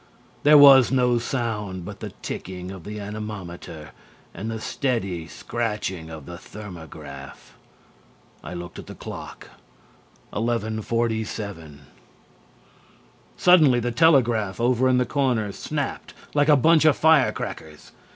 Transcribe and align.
There 0.41 0.57
was 0.57 0.91
no 0.91 1.19
sound 1.19 1.85
but 1.85 1.99
the 1.99 2.09
ticking 2.23 2.71
of 2.71 2.85
the 2.85 2.99
anemometer 2.99 3.91
and 4.33 4.49
the 4.49 4.59
steady 4.59 5.27
scratching 5.27 6.09
of 6.09 6.25
the 6.25 6.39
thermograph. 6.39 7.55
I 8.43 8.55
looked 8.55 8.79
at 8.79 8.87
the 8.87 8.95
clock. 8.95 9.49
11:47. 10.33 11.81
Suddenly 13.37 13.79
the 13.79 13.91
telegraph 13.91 14.59
over 14.59 14.89
in 14.89 14.97
the 14.97 15.05
corner 15.05 15.51
snapped 15.51 16.15
like 16.33 16.49
a 16.49 16.57
bunch 16.57 16.83
of 16.85 16.97
firecrackers. 16.97 17.91